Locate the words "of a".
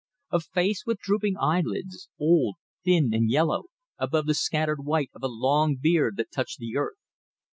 5.13-5.27